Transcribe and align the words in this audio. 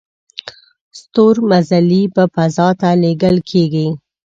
ستورمزلي 0.99 2.03
په 2.15 2.23
فضا 2.33 2.67
ته 2.79 2.89
لیږل 3.01 3.37
کیږي 3.49 3.87